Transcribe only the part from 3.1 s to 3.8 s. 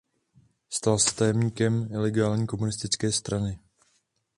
strany.